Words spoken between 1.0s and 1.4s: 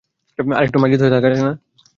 হয়ে থাকা